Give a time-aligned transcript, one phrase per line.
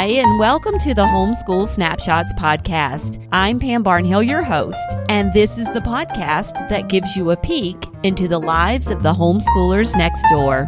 [0.00, 3.22] Hi, and welcome to the Homeschool Snapshots podcast.
[3.32, 4.78] I'm Pam Barnhill, your host,
[5.10, 9.12] and this is the podcast that gives you a peek into the lives of the
[9.12, 10.66] homeschoolers next door.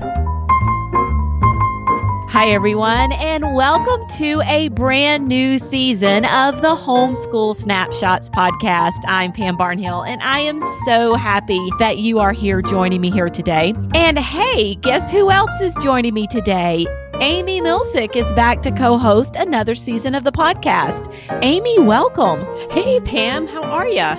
[2.28, 9.00] Hi, everyone, and welcome to a brand new season of the Homeschool Snapshots podcast.
[9.06, 13.30] I'm Pam Barnhill, and I am so happy that you are here joining me here
[13.30, 13.72] today.
[13.94, 16.86] And hey, guess who else is joining me today?
[17.22, 21.08] Amy Milsick is back to co host another season of the podcast.
[21.40, 22.40] Amy, welcome.
[22.68, 24.16] Hey, Pam, how are ya?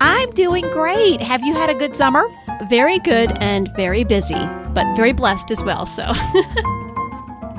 [0.00, 1.20] I'm doing great.
[1.20, 2.26] Have you had a good summer?
[2.70, 4.42] Very good and very busy,
[4.72, 6.02] but very blessed as well, so.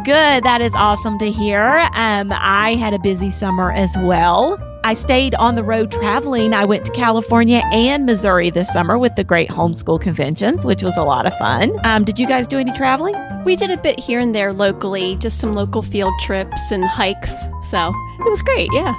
[0.04, 0.44] good.
[0.44, 1.88] That is awesome to hear.
[1.94, 4.58] Um, I had a busy summer as well.
[4.86, 6.54] I stayed on the road traveling.
[6.54, 10.96] I went to California and Missouri this summer with the Great Homeschool Conventions, which was
[10.96, 11.76] a lot of fun.
[11.84, 13.16] Um, did you guys do any traveling?
[13.46, 17.36] We did a bit here and there locally, just some local field trips and hikes.
[17.72, 17.88] So
[18.20, 18.94] it was great, yeah.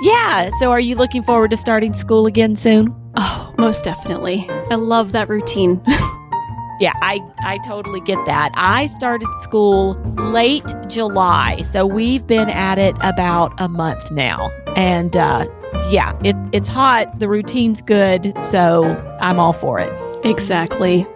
[0.00, 0.48] Yeah.
[0.58, 2.96] So are you looking forward to starting school again soon?
[3.14, 4.48] Oh, most definitely.
[4.48, 5.82] I love that routine.
[6.80, 8.50] Yeah, I, I totally get that.
[8.54, 14.48] I started school late July, so we've been at it about a month now.
[14.74, 15.46] And uh,
[15.90, 18.84] yeah, it, it's hot, the routine's good, so
[19.20, 19.92] I'm all for it.
[20.24, 21.06] Exactly.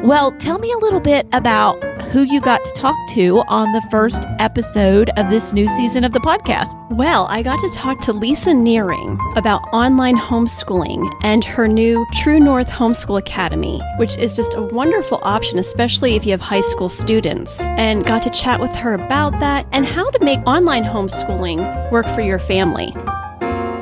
[0.00, 3.82] Well, tell me a little bit about who you got to talk to on the
[3.90, 6.74] first episode of this new season of the podcast.
[6.90, 12.40] Well, I got to talk to Lisa Nehring about online homeschooling and her new True
[12.40, 16.88] North Homeschool Academy, which is just a wonderful option, especially if you have high school
[16.88, 17.60] students.
[17.60, 22.06] And got to chat with her about that and how to make online homeschooling work
[22.14, 22.94] for your family.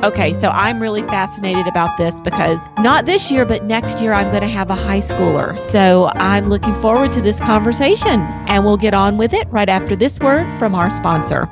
[0.06, 4.30] Okay, so I'm really fascinated about this because not this year, but next year I'm
[4.30, 5.58] going to have a high schooler.
[5.58, 9.96] So I'm looking forward to this conversation and we'll get on with it right after
[9.96, 11.46] this word from our sponsor.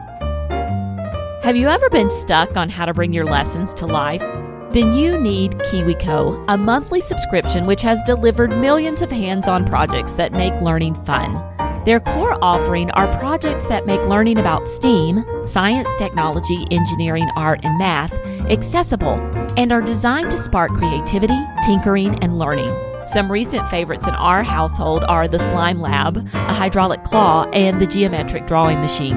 [1.43, 4.23] Have you ever been stuck on how to bring your lessons to life?
[4.71, 10.15] Then you need KiwiCo, a monthly subscription which has delivered millions of hands on projects
[10.15, 11.54] that make learning fun.
[11.85, 17.79] Their core offering are projects that make learning about STEAM, science, technology, engineering, art, and
[17.79, 18.15] math,
[18.51, 19.19] accessible
[19.57, 22.73] and are designed to spark creativity, tinkering, and learning.
[23.07, 27.87] Some recent favorites in our household are the Slime Lab, a hydraulic claw, and the
[27.87, 29.17] geometric drawing machine.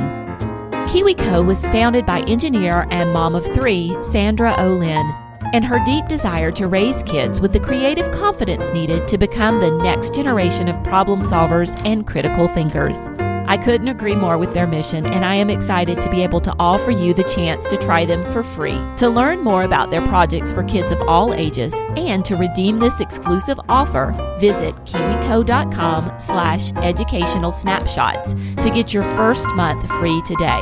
[0.88, 5.06] KiwiCo was founded by engineer and mom of three, Sandra Olin,
[5.54, 9.72] and her deep desire to raise kids with the creative confidence needed to become the
[9.72, 13.10] next generation of problem solvers and critical thinkers.
[13.50, 16.54] I couldn't agree more with their mission, and I am excited to be able to
[16.60, 18.78] offer you the chance to try them for free.
[18.98, 23.00] To learn more about their projects for kids of all ages and to redeem this
[23.00, 30.62] exclusive offer, visit kiwico.com slash educational snapshots to get your first month free today.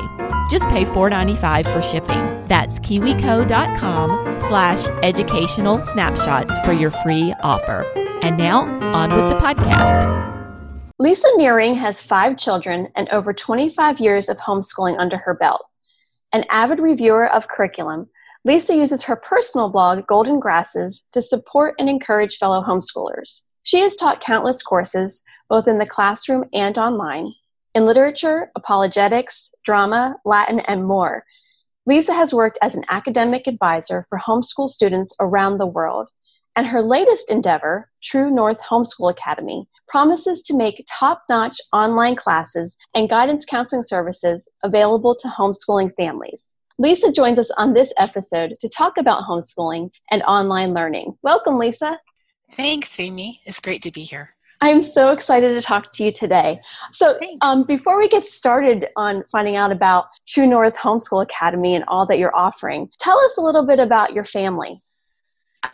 [0.52, 2.35] Just pay $4.95 for shipping.
[2.48, 7.84] That's kiwico.com slash educational snapshots for your free offer.
[8.22, 8.62] And now,
[8.94, 10.26] on with the podcast.
[10.98, 15.66] Lisa Nehring has five children and over 25 years of homeschooling under her belt.
[16.32, 18.10] An avid reviewer of curriculum,
[18.46, 23.42] Lisa uses her personal blog, Golden Grasses, to support and encourage fellow homeschoolers.
[23.64, 27.34] She has taught countless courses, both in the classroom and online,
[27.74, 31.26] in literature, apologetics, drama, Latin, and more.
[31.88, 36.10] Lisa has worked as an academic advisor for homeschool students around the world
[36.56, 42.76] and her latest endeavor, True North Homeschool Academy, promises to make top notch online classes
[42.96, 46.56] and guidance counseling services available to homeschooling families.
[46.80, 51.18] Lisa joins us on this episode to talk about homeschooling and online learning.
[51.22, 52.00] Welcome, Lisa.
[52.52, 53.42] Thanks, Amy.
[53.46, 54.35] It's great to be here.
[54.66, 56.60] I'm so excited to talk to you today.
[56.92, 61.86] So, um, before we get started on finding out about True North Homeschool Academy and
[61.88, 64.82] all that you're offering, tell us a little bit about your family.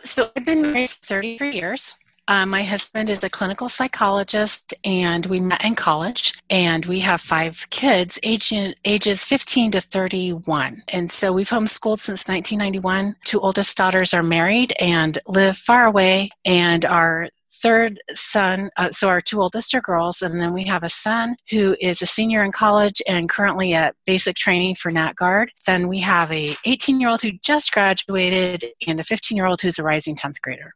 [0.04, 1.94] So I've been married for 33 years.
[2.28, 6.34] Uh, my husband is a clinical psychologist, and we met in college.
[6.50, 10.82] And we have five kids, aging, ages 15 to 31.
[10.88, 13.16] And so we've homeschooled since 1991.
[13.24, 19.08] Two oldest daughters are married and live far away, and our third son, uh, so
[19.08, 22.42] our two oldest are girls, and then we have a son who is a senior
[22.42, 25.52] in college and currently at basic training for Nat Guard.
[25.66, 29.60] Then we have a 18 year old who just graduated and a 15 year old
[29.60, 30.74] who's a rising 10th grader.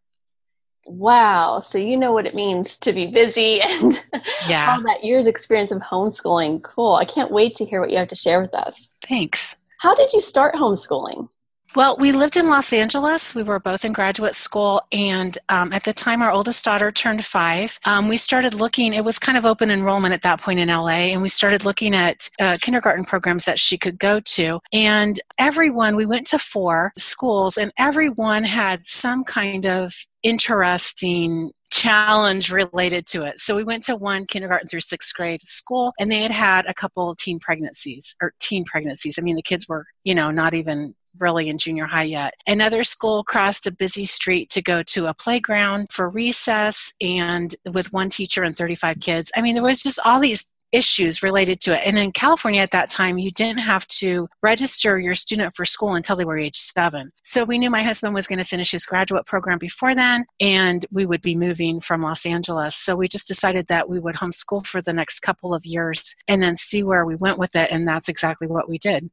[0.87, 1.61] Wow.
[1.61, 4.01] So you know what it means to be busy and
[4.49, 4.73] yeah.
[4.73, 6.63] all that year's experience of homeschooling.
[6.63, 6.95] Cool.
[6.95, 8.75] I can't wait to hear what you have to share with us.
[9.03, 9.57] Thanks.
[9.81, 11.29] How did you start homeschooling?
[11.77, 13.35] Well, we lived in Los Angeles.
[13.35, 17.23] We were both in graduate school, and um, at the time our oldest daughter turned
[17.23, 18.95] five, um, we started looking.
[18.95, 21.95] It was kind of open enrollment at that point in LA, and we started looking
[21.95, 24.59] at uh, kindergarten programs that she could go to.
[24.73, 29.93] And everyone, we went to four schools, and everyone had some kind of
[30.23, 33.39] interesting challenge related to it.
[33.39, 36.73] So we went to one kindergarten through sixth grade school, and they had had a
[36.73, 39.19] couple teen pregnancies or teen pregnancies.
[39.19, 42.35] I mean, the kids were, you know, not even really in junior high yet.
[42.47, 47.93] Another school crossed a busy street to go to a playground for recess and with
[47.93, 49.33] one teacher and 35 kids.
[49.37, 51.87] I mean, there was just all these issues related to it.
[51.87, 55.95] And in California at that time, you didn't have to register your student for school
[55.95, 57.13] until they were age seven.
[57.23, 60.85] So we knew my husband was going to finish his graduate program before then, and
[60.91, 62.77] we would be moving from Los Angeles.
[62.77, 66.43] So we just decided that we would homeschool for the next couple of years and
[66.43, 67.71] then see where we went with it.
[67.71, 69.11] And that's exactly what we did.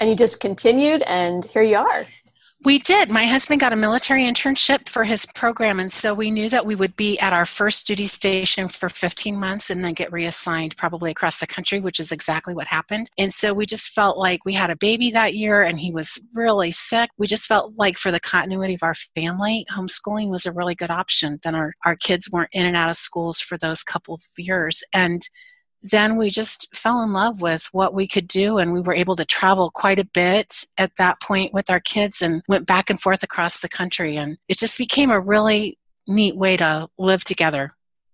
[0.00, 2.04] And you just continued, and here you are.
[2.64, 3.12] We did.
[3.12, 6.74] My husband got a military internship for his program, and so we knew that we
[6.74, 11.12] would be at our first duty station for 15 months and then get reassigned probably
[11.12, 13.10] across the country, which is exactly what happened.
[13.16, 16.20] And so we just felt like we had a baby that year and he was
[16.34, 17.10] really sick.
[17.16, 20.90] We just felt like for the continuity of our family, homeschooling was a really good
[20.90, 21.38] option.
[21.44, 24.82] Then our, our kids weren't in and out of schools for those couple of years.
[24.92, 25.22] And
[25.82, 29.14] then we just fell in love with what we could do and we were able
[29.14, 33.00] to travel quite a bit at that point with our kids and went back and
[33.00, 34.16] forth across the country.
[34.16, 37.70] And it just became a really neat way to live together.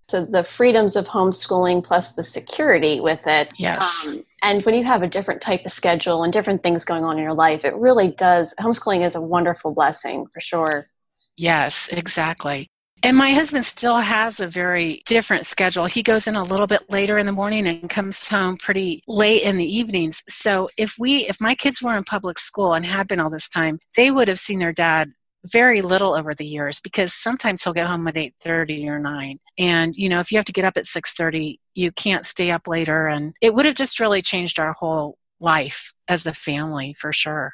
[0.09, 4.07] So the freedoms of homeschooling plus the security with it yes.
[4.07, 7.17] um, and when you have a different type of schedule and different things going on
[7.17, 10.91] in your life it really does homeschooling is a wonderful blessing for sure.
[11.39, 12.71] Yes exactly
[13.05, 15.85] and my husband still has a very different schedule.
[15.85, 19.43] He goes in a little bit later in the morning and comes home pretty late
[19.43, 20.23] in the evenings.
[20.27, 23.51] So if we if my kids were in public school and had been all this
[23.51, 25.13] time, they would have seen their dad
[25.45, 29.95] very little over the years because sometimes he'll get home at 8:30 or 9 and
[29.95, 33.07] you know if you have to get up at 6:30 you can't stay up later
[33.07, 37.53] and it would have just really changed our whole life as a family for sure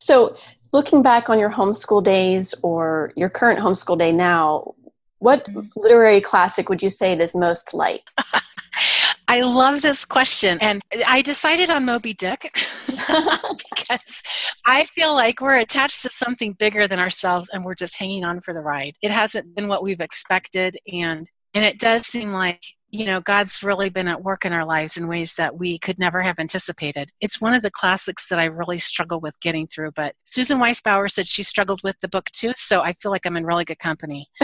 [0.00, 0.34] so
[0.72, 4.72] looking back on your homeschool days or your current homeschool day now
[5.18, 5.60] what mm-hmm.
[5.76, 8.08] literary classic would you say it is most like?
[9.28, 10.58] I love this question.
[10.60, 14.22] And I decided on Moby Dick because
[14.64, 18.40] I feel like we're attached to something bigger than ourselves and we're just hanging on
[18.40, 18.94] for the ride.
[19.02, 22.60] It hasn't been what we've expected and and it does seem like
[22.90, 25.98] you know, God's really been at work in our lives in ways that we could
[25.98, 27.10] never have anticipated.
[27.20, 30.80] It's one of the classics that I really struggle with getting through, but Susan Wise
[30.80, 33.64] Bauer said she struggled with the book too, so I feel like I'm in really
[33.64, 34.26] good company.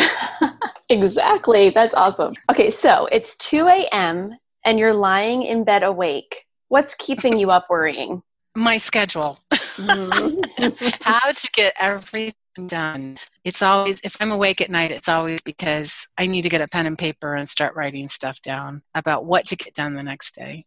[0.92, 1.70] exactly.
[1.70, 2.34] That's awesome.
[2.50, 4.36] Okay, so it's 2 a.m.
[4.64, 6.46] and you're lying in bed awake.
[6.68, 8.22] What's keeping you up worrying?
[8.54, 9.38] My schedule.
[9.52, 10.86] Mm-hmm.
[11.00, 12.34] How to get everything
[12.66, 13.16] done.
[13.44, 16.68] It's always, if I'm awake at night, it's always because I need to get a
[16.68, 20.34] pen and paper and start writing stuff down about what to get done the next
[20.34, 20.66] day.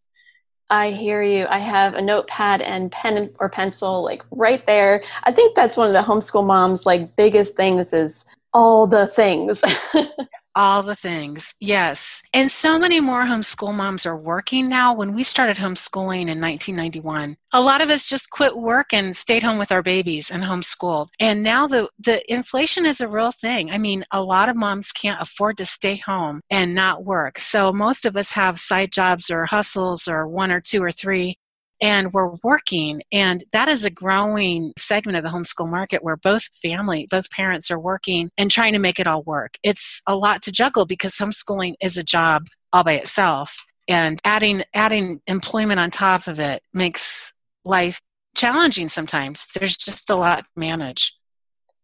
[0.69, 1.45] I hear you.
[1.47, 5.03] I have a notepad and pen or pencil like right there.
[5.23, 8.25] I think that's one of the homeschool moms like biggest things is
[8.55, 9.59] all the things.
[10.55, 12.21] all the things, yes.
[12.33, 14.93] And so many more homeschool moms are working now.
[14.93, 19.43] When we started homeschooling in 1991, a lot of us just quit work and stayed
[19.43, 21.09] home with our babies and homeschooled.
[21.19, 23.71] And now the, the inflation is a real thing.
[23.71, 27.39] I mean, a lot of moms can't afford to stay home and not work.
[27.39, 31.37] So most of us have side jobs or hustles or one or two or three
[31.81, 36.43] and we're working and that is a growing segment of the homeschool market where both
[36.55, 39.57] family both parents are working and trying to make it all work.
[39.63, 44.63] It's a lot to juggle because homeschooling is a job all by itself and adding
[44.73, 47.99] adding employment on top of it makes life
[48.35, 49.47] challenging sometimes.
[49.53, 51.15] There's just a lot to manage.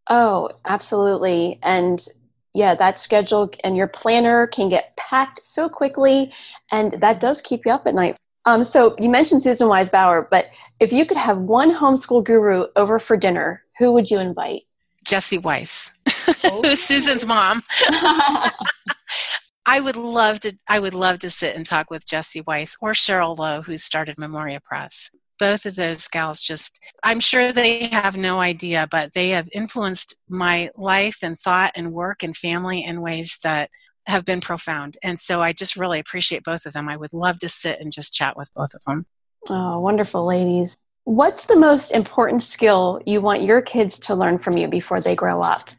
[0.09, 1.59] Oh absolutely.
[1.63, 2.03] And
[2.53, 6.31] yeah that schedule and your planner can get packed so quickly
[6.71, 10.27] and that does keep you up at night um, so you mentioned Susan Wise Bauer,
[10.29, 10.45] but
[10.79, 14.63] if you could have one homeschool guru over for dinner, who would you invite?
[15.05, 15.91] Jessie Wise,
[16.45, 16.61] oh.
[16.63, 17.63] who's Susan's mom.
[19.65, 20.55] I would love to.
[20.67, 24.17] I would love to sit and talk with Jessie Wise or Cheryl Lowe, who started
[24.17, 25.11] Memoria Press.
[25.39, 30.15] Both of those gals just, I'm sure they have no idea, but they have influenced
[30.29, 33.71] my life and thought and work and family in ways that
[34.11, 34.97] have been profound.
[35.01, 36.87] And so I just really appreciate both of them.
[36.87, 39.05] I would love to sit and just chat with both of them.
[39.49, 40.75] Oh, wonderful, ladies.
[41.05, 45.15] What's the most important skill you want your kids to learn from you before they
[45.15, 45.69] grow up?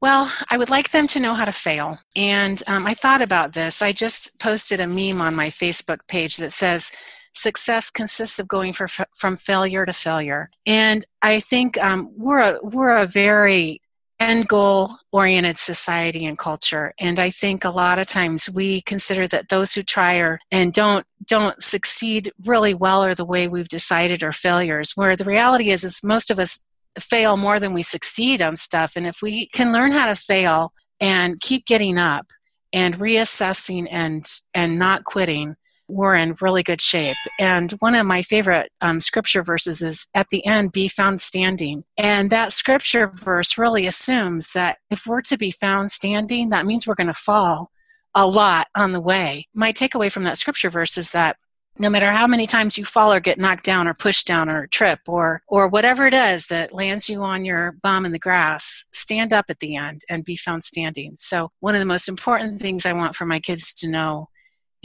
[0.00, 1.98] Well, I would like them to know how to fail.
[2.14, 3.82] And um, I thought about this.
[3.82, 6.92] I just posted a meme on my Facebook page that says,
[7.34, 10.50] success consists of going for, from failure to failure.
[10.64, 13.80] And I think um, we're a, we're a very
[14.18, 16.94] end goal oriented society and culture.
[16.98, 20.72] And i think a lot of times we consider that those who try or and
[20.72, 25.70] don't don't succeed really well or the way we've decided are failures where the reality
[25.70, 26.66] is is most of us
[26.98, 28.96] fail more than we succeed on stuff.
[28.96, 32.26] And if we can learn how to fail and keep getting up
[32.72, 35.56] and reassessing and and not quitting
[35.88, 37.16] we're in really good shape.
[37.38, 41.84] And one of my favorite um, scripture verses is at the end, be found standing.
[41.96, 46.86] And that scripture verse really assumes that if we're to be found standing, that means
[46.86, 47.70] we're going to fall
[48.14, 49.46] a lot on the way.
[49.54, 51.36] My takeaway from that scripture verse is that
[51.78, 54.66] no matter how many times you fall or get knocked down or pushed down or
[54.68, 58.84] trip or or whatever it is that lands you on your bum in the grass
[58.92, 62.60] stand up at the end and be found standing so one of the most important
[62.60, 64.28] things i want for my kids to know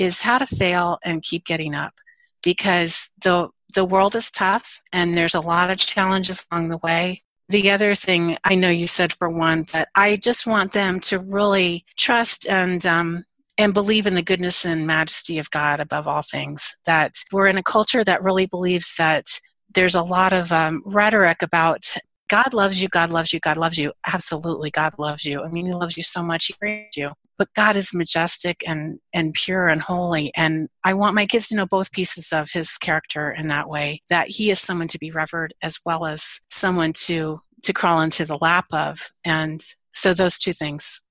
[0.02, 1.94] is how to fail and keep getting up
[2.42, 7.22] because the the world is tough and there's a lot of challenges along the way.
[7.48, 11.20] The other thing I know you said for one, but I just want them to
[11.20, 13.26] really trust and um,
[13.58, 16.76] and believe in the goodness and majesty of God above all things.
[16.86, 19.28] That we're in a culture that really believes that
[19.74, 21.96] there's a lot of um, rhetoric about
[22.32, 23.92] God loves you, God loves you, God loves you.
[24.08, 25.44] Absolutely, God loves you.
[25.44, 27.12] I mean, He loves you so much, He created you
[27.42, 30.32] but God is majestic and, and pure and holy.
[30.36, 34.04] And I want my kids to know both pieces of his character in that way,
[34.10, 38.26] that he is someone to be revered as well as someone to, to crawl into
[38.26, 39.10] the lap of.
[39.26, 41.02] And so those two things,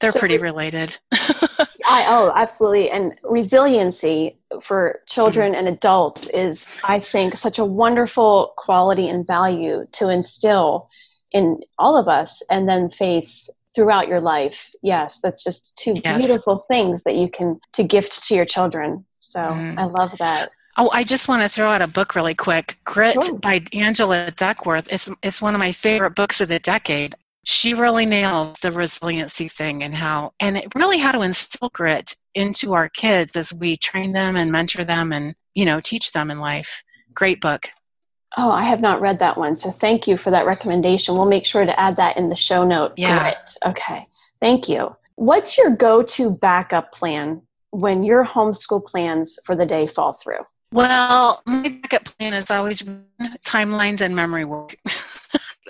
[0.00, 0.98] they're so pretty related.
[1.90, 2.90] I, oh, absolutely.
[2.90, 9.86] And resiliency for children and adults is, I think, such a wonderful quality and value
[9.92, 10.90] to instill
[11.32, 12.42] in all of us.
[12.50, 13.30] And then faith
[13.74, 14.56] throughout your life.
[14.82, 16.18] Yes, that's just two yes.
[16.18, 19.04] beautiful things that you can to gift to your children.
[19.20, 19.78] So mm.
[19.78, 20.50] I love that.
[20.76, 22.78] Oh, I just want to throw out a book really quick.
[22.84, 23.38] Grit sure.
[23.38, 24.92] by Angela Duckworth.
[24.92, 27.14] It's it's one of my favorite books of the decade.
[27.44, 32.14] She really nails the resiliency thing and how and it really how to instill grit
[32.34, 36.30] into our kids as we train them and mentor them and you know teach them
[36.30, 36.84] in life.
[37.14, 37.70] Great book.
[38.36, 39.56] Oh, I have not read that one.
[39.56, 41.14] So thank you for that recommendation.
[41.14, 42.92] We'll make sure to add that in the show note.
[42.96, 43.34] Yeah.
[43.64, 44.06] Okay.
[44.40, 44.94] Thank you.
[45.16, 50.40] What's your go to backup plan when your homeschool plans for the day fall through?
[50.72, 52.82] Well, my backup plan is always
[53.44, 54.76] timelines and memory work.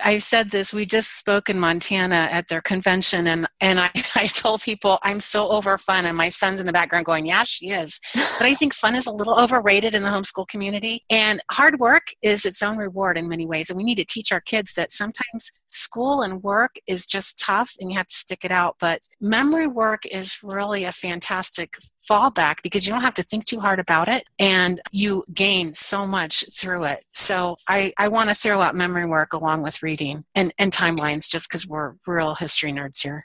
[0.09, 0.73] I said this.
[0.73, 5.21] We just spoke in Montana at their convention, and and I, I told people I'm
[5.21, 8.55] so over fun, and my son's in the background going, "Yeah, she is." But I
[8.55, 12.63] think fun is a little overrated in the homeschool community, and hard work is its
[12.63, 13.69] own reward in many ways.
[13.69, 17.75] And we need to teach our kids that sometimes school and work is just tough,
[17.79, 18.77] and you have to stick it out.
[18.81, 21.75] But memory work is really a fantastic
[22.09, 26.07] fallback because you don't have to think too hard about it, and you gain so
[26.07, 27.05] much through it.
[27.13, 31.29] So I I want to throw out memory work along with reading and, and timelines
[31.29, 33.25] just because we're real history nerds here.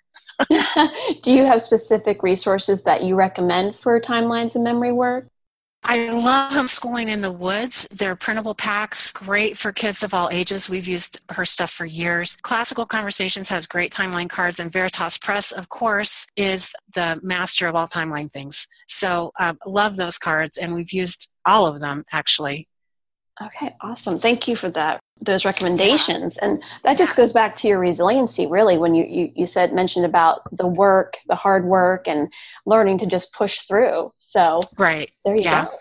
[1.24, 5.28] Do you have specific resources that you recommend for timelines and memory work?
[5.86, 7.86] I love homeschooling in the woods.
[7.92, 10.70] They're printable packs, great for kids of all ages.
[10.70, 12.38] We've used her stuff for years.
[12.38, 17.76] Classical Conversations has great timeline cards, and Veritas Press, of course, is the master of
[17.76, 18.68] all timeline things.
[18.88, 22.70] So, uh, love those cards, and we've used all of them actually.
[23.42, 24.20] Okay, awesome.
[24.20, 26.38] Thank you for that those recommendations.
[26.38, 30.06] And that just goes back to your resiliency really when you, you you said mentioned
[30.06, 32.32] about the work the hard work and
[32.66, 34.14] learning to just push through.
[34.20, 35.12] So right.
[35.26, 35.66] there you yeah.
[35.66, 35.72] go.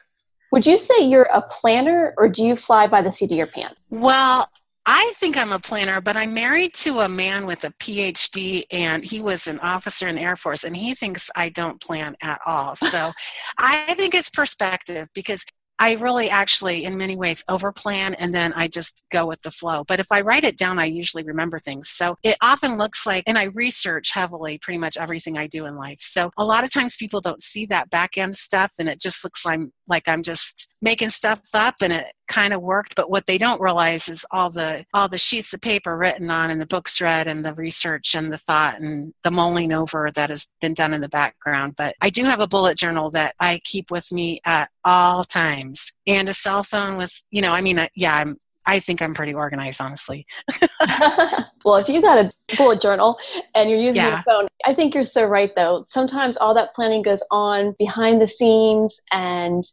[0.52, 3.46] Would you say you're a planner or do you fly by the seat of your
[3.46, 3.80] pants?
[3.90, 4.48] Well
[4.84, 9.04] I think I'm a planner, but I'm married to a man with a PhD, and
[9.04, 12.40] he was an officer in the Air Force, and he thinks I don't plan at
[12.44, 12.74] all.
[12.74, 13.12] So
[13.58, 15.44] I think it's perspective because
[15.82, 19.82] I really actually, in many ways, overplan and then I just go with the flow.
[19.82, 21.88] But if I write it down, I usually remember things.
[21.88, 25.74] So it often looks like, and I research heavily pretty much everything I do in
[25.74, 25.98] life.
[25.98, 29.24] So a lot of times people don't see that back end stuff and it just
[29.24, 29.58] looks like,
[29.88, 33.60] like I'm just making stuff up and it kind of worked but what they don't
[33.60, 37.26] realize is all the all the sheets of paper written on and the books read
[37.28, 41.00] and the research and the thought and the mulling over that has been done in
[41.00, 44.70] the background but i do have a bullet journal that i keep with me at
[44.84, 48.36] all times and a cell phone with you know i mean yeah i'm
[48.66, 50.26] I think I'm pretty organized, honestly.
[51.64, 53.18] well, if you got a bullet journal
[53.54, 54.10] and you're using yeah.
[54.10, 55.86] your phone, I think you're so right, though.
[55.92, 59.68] Sometimes all that planning goes on behind the scenes, and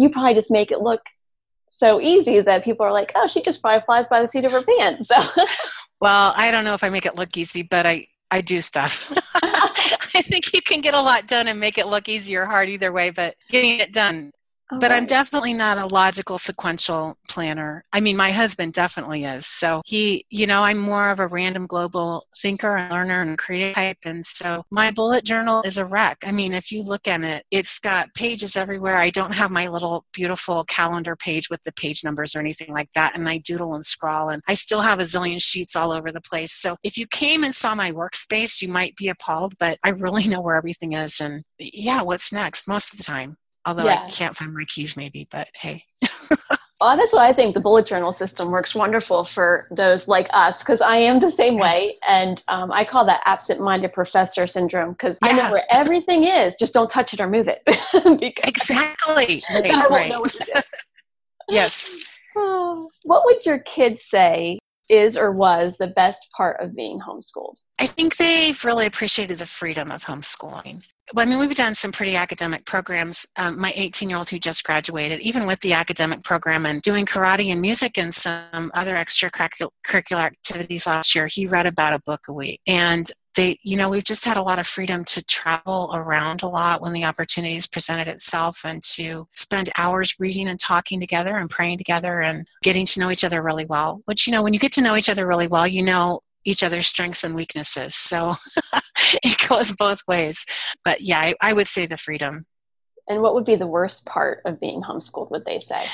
[0.00, 1.02] you probably just make it look
[1.76, 4.52] so easy that people are like, oh, she just probably flies by the seat of
[4.52, 5.08] her pants.
[5.08, 5.16] So,
[6.00, 9.12] well, I don't know if I make it look easy, but I, I do stuff.
[9.42, 12.68] I think you can get a lot done and make it look easy or hard
[12.68, 14.32] either way, but getting it done
[14.72, 17.82] Oh, but I'm definitely not a logical sequential planner.
[17.92, 19.46] I mean, my husband definitely is.
[19.46, 23.74] So he, you know, I'm more of a random global thinker and learner and creative
[23.74, 23.98] type.
[24.04, 26.18] And so my bullet journal is a wreck.
[26.24, 28.96] I mean, if you look at it, it's got pages everywhere.
[28.96, 32.92] I don't have my little beautiful calendar page with the page numbers or anything like
[32.94, 33.16] that.
[33.16, 36.20] And I doodle and scrawl and I still have a zillion sheets all over the
[36.20, 36.52] place.
[36.52, 40.24] So if you came and saw my workspace, you might be appalled, but I really
[40.28, 41.20] know where everything is.
[41.20, 43.36] And yeah, what's next most of the time
[43.66, 44.04] although yeah.
[44.04, 45.84] I can't find my keys maybe, but hey.
[46.80, 50.58] well, that's why I think the bullet journal system works wonderful for those like us,
[50.58, 51.62] because I am the same yes.
[51.62, 51.98] way.
[52.08, 55.30] And um, I call that absent minded professor syndrome, because yeah.
[55.30, 57.62] I know where everything is, just don't touch it or move it.
[58.44, 59.42] exactly.
[59.50, 60.12] Right, right.
[61.48, 61.96] yes.
[62.34, 67.56] what would your kids say is or was the best part of being homeschooled?
[67.80, 70.86] I think they've really appreciated the freedom of homeschooling.
[71.14, 73.26] Well, I mean, we've done some pretty academic programs.
[73.36, 77.06] Um, my 18 year old who just graduated, even with the academic program and doing
[77.06, 82.28] karate and music and some other extracurricular activities last year, he read about a book
[82.28, 82.60] a week.
[82.66, 86.48] And they, you know, we've just had a lot of freedom to travel around a
[86.48, 91.48] lot when the opportunities presented itself and to spend hours reading and talking together and
[91.48, 94.02] praying together and getting to know each other really well.
[94.04, 96.62] Which, you know, when you get to know each other really well, you know each
[96.62, 97.94] other's strengths and weaknesses.
[97.94, 98.34] So
[99.22, 100.44] it goes both ways.
[100.84, 102.46] But yeah, I, I, would say the freedom.
[103.08, 105.84] And what would be the worst part of being homeschooled, would they say?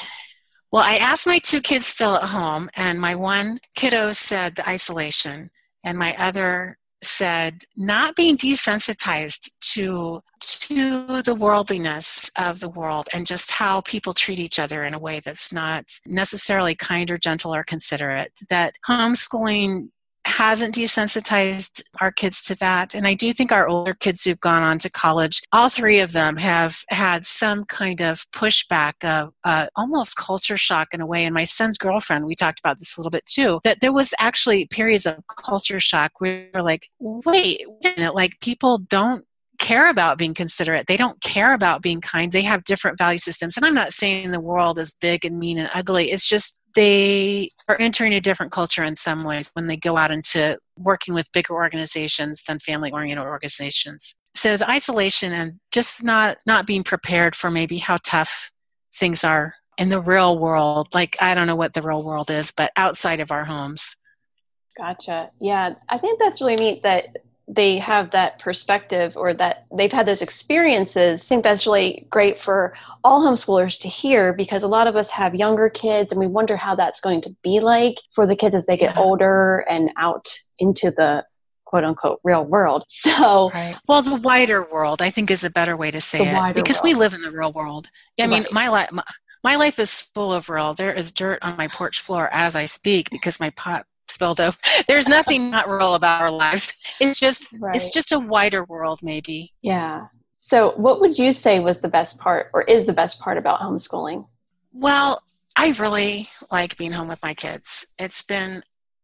[0.73, 4.69] Well, I asked my two kids still at home, and my one kiddo said the
[4.69, 5.51] isolation,
[5.85, 13.27] and my other said not being desensitized to to the worldliness of the world and
[13.27, 17.55] just how people treat each other in a way that's not necessarily kind or gentle
[17.55, 19.89] or considerate that homeschooling
[20.27, 22.95] hasn't desensitized our kids to that.
[22.95, 26.13] And I do think our older kids who've gone on to college, all three of
[26.13, 31.25] them have had some kind of pushback, of uh, almost culture shock in a way.
[31.25, 34.13] And my son's girlfriend, we talked about this a little bit too, that there was
[34.19, 39.25] actually periods of culture shock where we are like, wait, wait like people don't
[39.59, 40.87] care about being considerate.
[40.87, 42.33] They don't care about being kind.
[42.33, 43.57] They have different value systems.
[43.57, 46.11] And I'm not saying the world is big and mean and ugly.
[46.11, 50.11] It's just they are entering a different culture in some ways when they go out
[50.11, 54.15] into working with bigger organizations than family oriented organizations.
[54.35, 58.51] So the isolation and just not not being prepared for maybe how tough
[58.95, 60.89] things are in the real world.
[60.95, 63.97] Like I don't know what the real world is, but outside of our homes.
[64.77, 65.31] Gotcha.
[65.41, 67.17] Yeah, I think that's really neat that
[67.49, 71.23] they have that perspective or that they've had those experiences.
[71.23, 75.09] I think that's really great for all homeschoolers to hear because a lot of us
[75.11, 78.55] have younger kids and we wonder how that's going to be like for the kids
[78.55, 79.03] as they get yeah.
[79.03, 80.27] older and out
[80.59, 81.25] into the
[81.65, 82.85] quote unquote real world.
[83.07, 83.77] So, right.
[83.87, 86.85] well, the wider world, I think, is a better way to say it because world.
[86.85, 87.89] we live in the real world.
[88.17, 88.91] Yeah, I mean, my life.
[88.91, 89.05] My,
[89.45, 90.75] my life is full of real.
[90.75, 94.57] There is dirt on my porch floor as I speak because my pot spilled over.
[94.89, 96.75] There's nothing not real about our lives.
[96.99, 97.77] It's just right.
[97.77, 99.53] it's just a wider world maybe.
[99.61, 100.07] Yeah.
[100.41, 103.61] So what would you say was the best part or is the best part about
[103.61, 104.27] homeschooling?
[104.73, 105.23] Well,
[105.57, 107.87] I really like being home with my kids.
[107.99, 108.63] It's been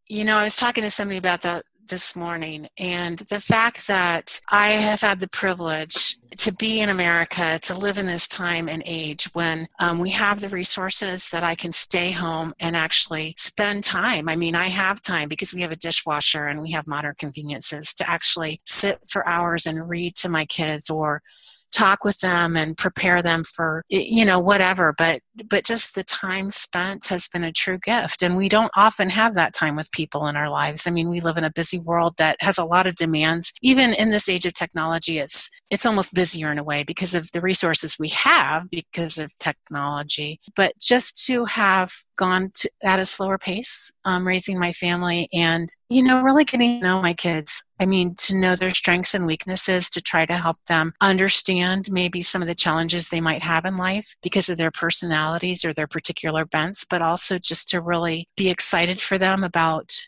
[0.09, 2.69] you know, I was talking to somebody about that this morning.
[2.79, 7.99] And the fact that I have had the privilege to be in America, to live
[7.99, 12.11] in this time and age when um, we have the resources that I can stay
[12.11, 14.29] home and actually spend time.
[14.29, 17.95] I mean, I have time because we have a dishwasher and we have modern conveniences
[17.95, 21.23] to actually sit for hours and read to my kids or
[21.73, 26.51] talk with them and prepare them for you know whatever but but just the time
[26.51, 28.23] spent has been a true gift.
[28.23, 30.87] And we don't often have that time with people in our lives.
[30.87, 33.53] I mean we live in a busy world that has a lot of demands.
[33.63, 37.31] Even in this age of technology it's it's almost busier in a way because of
[37.33, 40.41] the resources we have because of technology.
[40.55, 45.69] But just to have gone to, at a slower pace um, raising my family and
[45.89, 49.27] you know really getting to know my kids I mean, to know their strengths and
[49.27, 53.65] weaknesses to try to help them understand maybe some of the challenges they might have
[53.65, 58.29] in life because of their personalities or their particular bents, but also just to really
[58.37, 60.01] be excited for them about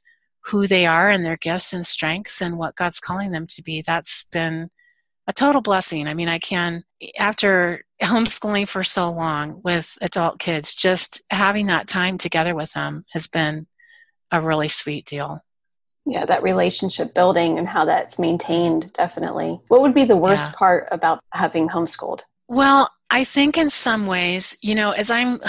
[0.43, 3.83] who they are and their gifts and strengths and what God's calling them to be.
[3.85, 4.71] That's been
[5.27, 6.07] a total blessing.
[6.07, 6.85] I mean, I can,
[7.19, 13.05] after homeschooling for so long with adult kids, just having that time together with them
[13.15, 13.67] has been
[14.31, 15.44] a really sweet deal
[16.07, 20.53] yeah that relationship building and how that's maintained definitely what would be the worst yeah.
[20.57, 25.41] part about having homeschooled well i think in some ways you know as i'm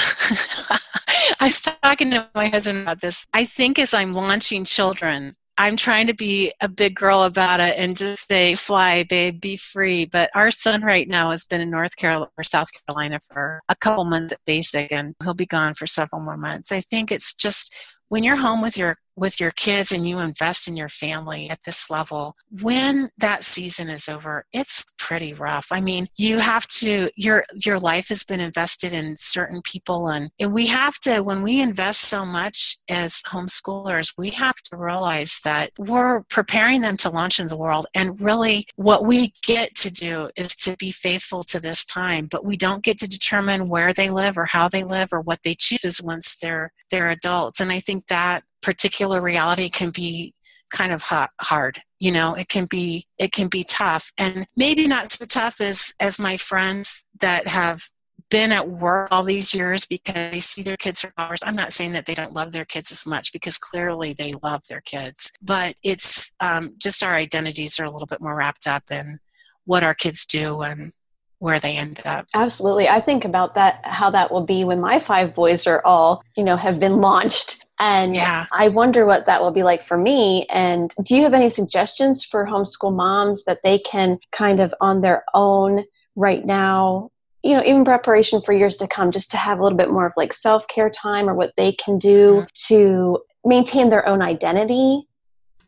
[1.39, 5.78] i was talking to my husband about this i think as i'm launching children I'm
[5.78, 10.04] trying to be a big girl about it and just say, fly, babe, be free.
[10.04, 13.76] But our son right now has been in North Carolina or South Carolina for a
[13.76, 16.74] couple months at basic, and he'll be gone for several more months.
[16.74, 17.74] I think it's just
[18.10, 21.63] when you're home with your with your kids and you invest in your family at
[21.63, 25.67] this level when that season is over it's pretty rough.
[25.71, 30.32] I mean you have to your your life has been invested in certain people and,
[30.39, 35.39] and we have to when we invest so much as homeschoolers we have to realize
[35.43, 39.91] that we're preparing them to launch into the world and really what we get to
[39.91, 43.93] do is to be faithful to this time but we don't get to determine where
[43.93, 47.60] they live or how they live or what they choose once they're they're adults.
[47.60, 50.34] And i think that particular reality can be
[50.71, 51.04] kind of
[51.39, 55.62] hard you know it can be it can be tough and maybe not so tough
[55.62, 57.88] as as my friends that have
[58.30, 61.43] been at work all these years because they see their kids for hours.
[61.45, 64.63] I'm not saying that they don't love their kids as much because clearly they love
[64.67, 68.84] their kids, but it's um, just our identities are a little bit more wrapped up
[68.89, 69.19] in
[69.65, 70.91] what our kids do and
[71.39, 72.25] where they end up.
[72.34, 72.88] Absolutely.
[72.88, 76.43] I think about that, how that will be when my five boys are all, you
[76.43, 78.46] know, have been launched and yeah.
[78.54, 80.46] I wonder what that will be like for me.
[80.50, 85.02] And do you have any suggestions for homeschool moms that they can kind of on
[85.02, 85.84] their own
[86.16, 87.10] right now,
[87.44, 90.06] you know, even preparation for years to come, just to have a little bit more
[90.06, 92.46] of like self care time or what they can do mm-hmm.
[92.68, 95.08] to maintain their own identity?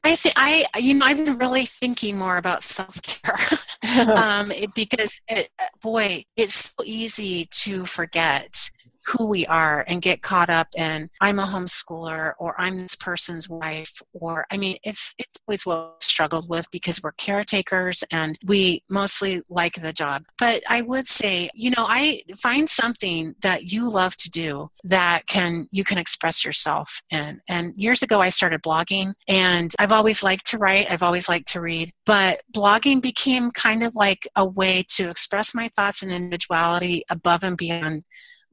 [0.04, 0.32] I see.
[0.38, 3.36] I, you know, I've been really thinking more about self care
[4.16, 5.50] um, because, it,
[5.82, 8.70] boy, it's so easy to forget
[9.10, 13.50] who we are and get caught up in I'm a homeschooler or I'm this person's
[13.50, 18.38] wife or I mean it's it's always what we've struggled with because we're caretakers and
[18.46, 20.24] we mostly like the job.
[20.38, 25.26] But I would say, you know, I find something that you love to do that
[25.28, 27.42] can you can express yourself in.
[27.48, 31.48] And years ago I started blogging and I've always liked to write, I've always liked
[31.50, 36.12] to read, but blogging became kind of like a way to express my thoughts and
[36.12, 38.04] individuality above and beyond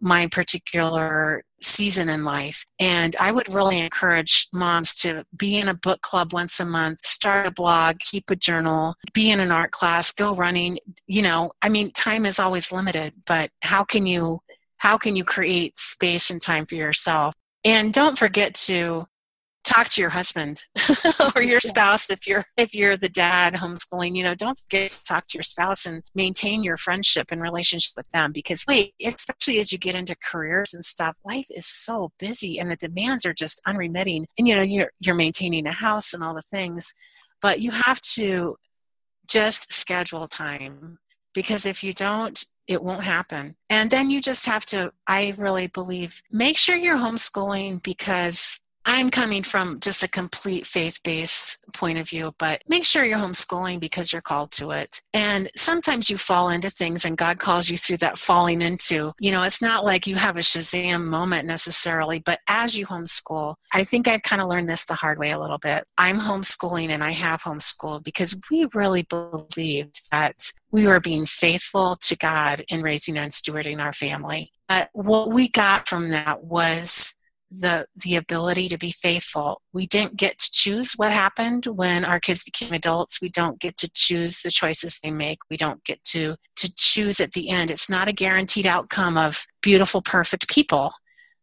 [0.04, 2.66] my particular season in life.
[2.78, 7.04] And I would really encourage moms to be in a book club once a month,
[7.04, 10.78] start a blog, keep a journal, be in an art class, go running.
[11.06, 14.40] You know, I mean, time is always limited, but how can you
[14.76, 17.32] how can you create space and time for yourself?
[17.64, 19.06] And don't forget to
[19.74, 20.62] talk to your husband
[21.34, 25.04] or your spouse if you're if you're the dad homeschooling you know don't forget to
[25.04, 29.58] talk to your spouse and maintain your friendship and relationship with them because wait especially
[29.58, 33.34] as you get into careers and stuff life is so busy and the demands are
[33.34, 36.94] just unremitting and you know you're you're maintaining a house and all the things
[37.40, 38.56] but you have to
[39.26, 40.98] just schedule time
[41.34, 43.54] because if you don't it won't happen.
[43.68, 49.10] And then you just have to, I really believe, make sure you're homeschooling because I'm
[49.10, 53.80] coming from just a complete faith based point of view, but make sure you're homeschooling
[53.80, 55.00] because you're called to it.
[55.14, 59.12] And sometimes you fall into things and God calls you through that falling into.
[59.18, 63.54] You know, it's not like you have a Shazam moment necessarily, but as you homeschool,
[63.72, 65.86] I think I've kind of learned this the hard way a little bit.
[65.96, 71.96] I'm homeschooling and I have homeschooled because we really believed that we were being faithful
[71.96, 74.52] to God in raising and stewarding our family.
[74.68, 77.14] But what we got from that was
[77.60, 79.60] the the ability to be faithful.
[79.72, 83.20] We didn't get to choose what happened when our kids became adults.
[83.20, 85.38] We don't get to choose the choices they make.
[85.50, 87.70] We don't get to to choose at the end.
[87.70, 90.92] It's not a guaranteed outcome of beautiful perfect people.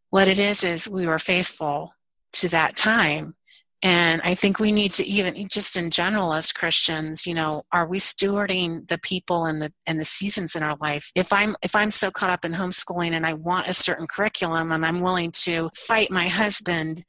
[0.09, 1.93] What it is is we were faithful
[2.33, 3.35] to that time
[3.83, 7.87] and I think we need to even just in general as Christians, you know, are
[7.87, 11.11] we stewarding the people and the and the seasons in our life?
[11.15, 14.71] If I'm if I'm so caught up in homeschooling and I want a certain curriculum
[14.71, 17.03] and I'm willing to fight my husband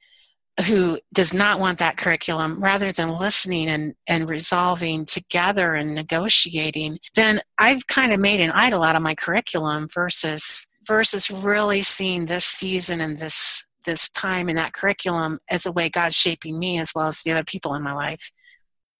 [0.66, 6.98] who does not want that curriculum rather than listening and, and resolving together and negotiating,
[7.14, 12.26] then I've kind of made an idol out of my curriculum versus versus really seeing
[12.26, 16.78] this season and this this time in that curriculum as a way God's shaping me
[16.78, 18.30] as well as the other people in my life.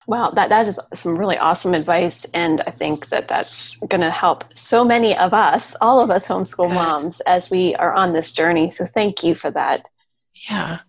[0.06, 2.26] Wow, that, that is some really awesome advice.
[2.34, 6.26] And I think that that's going to help so many of us, all of us
[6.26, 6.74] homeschool Good.
[6.74, 8.72] moms, as we are on this journey.
[8.72, 9.86] So thank you for that.
[10.50, 10.80] Yeah.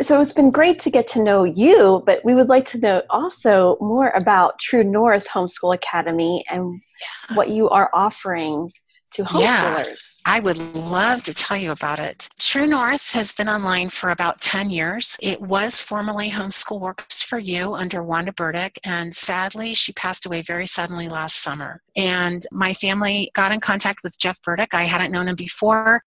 [0.00, 3.02] So it's been great to get to know you, but we would like to know
[3.10, 7.36] also more about True North Homeschool Academy and yeah.
[7.36, 8.72] what you are offering
[9.14, 9.40] to homeschoolers.
[9.40, 9.84] Yeah.
[10.24, 12.28] I would love to tell you about it.
[12.38, 15.16] True North has been online for about 10 years.
[15.20, 20.42] It was formerly Homeschool Works for You under Wanda Burdick, and sadly, she passed away
[20.42, 21.82] very suddenly last summer.
[21.96, 24.74] And my family got in contact with Jeff Burdick.
[24.74, 26.02] I hadn't known him before.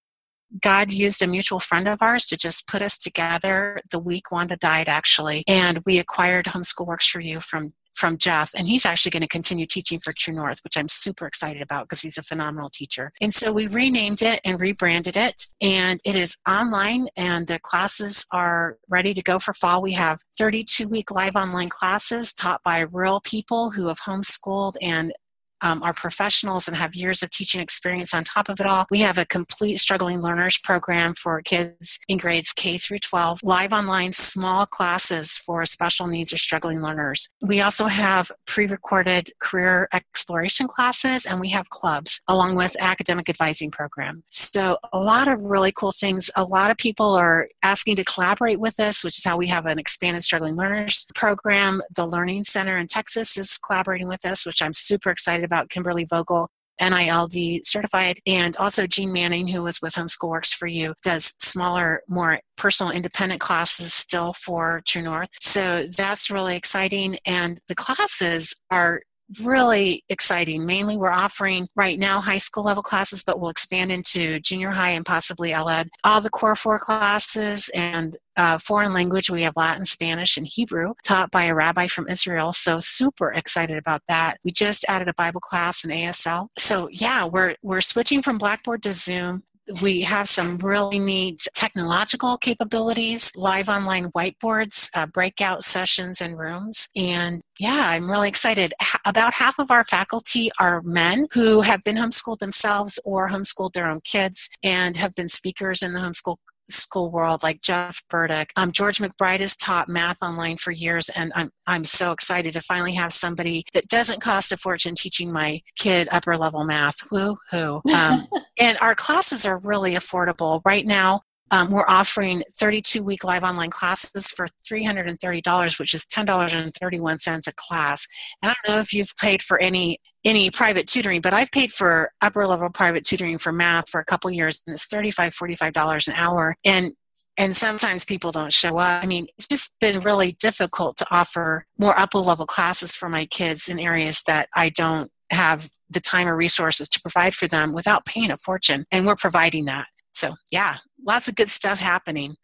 [0.62, 4.56] God used a mutual friend of ours to just put us together the week Wanda
[4.56, 5.44] died, actually.
[5.48, 9.28] And we acquired Homeschool Works for You from from Jeff, and he's actually going to
[9.28, 13.12] continue teaching for True North, which I'm super excited about because he's a phenomenal teacher.
[13.22, 18.26] And so we renamed it and rebranded it, and it is online, and the classes
[18.32, 19.82] are ready to go for fall.
[19.82, 25.14] We have 32 week live online classes taught by real people who have homeschooled and
[25.62, 28.86] um, are professionals and have years of teaching experience on top of it all.
[28.92, 33.74] We have a complete struggling learners program for kids in grades K through 12, live
[33.74, 37.30] online small classes for special needs or struggling learners.
[37.42, 43.30] We also have pre recorded career exploration classes and we have clubs along with academic
[43.30, 44.24] advising program.
[44.30, 46.30] So a lot of really cool things.
[46.36, 49.66] A lot of people are asking to collaborate with us, which is how we have
[49.66, 51.82] an expanded struggling learners program.
[51.96, 56.06] The Learning Center in Texas is collaborating with us, which I'm super excited about Kimberly
[56.06, 56.50] Vogel
[56.82, 62.02] NILD certified, and also Jean Manning, who was with Homeschool Works for You, does smaller,
[62.08, 65.30] more personal independent classes still for True North.
[65.40, 67.18] So that's really exciting.
[67.26, 69.02] And the classes are
[69.42, 70.66] really exciting.
[70.66, 74.92] Mainly, we're offering right now high school level classes, but we'll expand into junior high
[74.92, 75.90] and possibly LED.
[76.04, 80.94] All the core four classes and uh, foreign language, we have Latin, Spanish, and Hebrew
[81.04, 82.54] taught by a rabbi from Israel.
[82.54, 84.38] So super excited about that.
[84.44, 86.48] We just added a Bible class in ASL.
[86.58, 89.44] So yeah, we're we're switching from Blackboard to Zoom
[89.82, 96.88] we have some really neat technological capabilities, live online whiteboards, uh, breakout sessions and rooms.
[96.96, 98.74] And yeah, I'm really excited.
[98.82, 103.74] H- about half of our faculty are men who have been homeschooled themselves or homeschooled
[103.74, 106.38] their own kids and have been speakers in the homeschool
[106.70, 108.52] school world like Jeff Burdick.
[108.56, 112.62] Um, George McBride has taught math online for years, and I'm, I'm so excited to
[112.62, 116.98] finally have somebody that doesn't cost a fortune teaching my kid upper level math.
[117.12, 117.82] Woo hoo.
[117.94, 120.62] Um, and our classes are really affordable.
[120.66, 127.48] Right now, um, we're offering 32 week live online classes for $330, which is $10.31
[127.48, 128.08] a class.
[128.42, 131.72] And I don't know if you've paid for any any private tutoring, but I've paid
[131.72, 136.08] for upper level private tutoring for math for a couple years, and it's $35, $45
[136.08, 136.56] an hour.
[136.66, 136.94] And
[137.38, 139.04] and sometimes people don't show up.
[139.04, 143.26] I mean, it's just been really difficult to offer more upper level classes for my
[143.26, 147.74] kids in areas that I don't have the time or resources to provide for them
[147.74, 148.86] without paying a fortune.
[148.90, 149.88] And we're providing that.
[150.14, 152.38] So, yeah, lots of good stuff happening.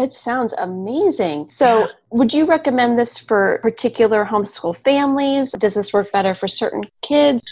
[0.00, 1.50] It sounds amazing.
[1.50, 1.86] So, yeah.
[2.10, 5.52] would you recommend this for particular homeschool families?
[5.52, 7.42] Does this work better for certain kids?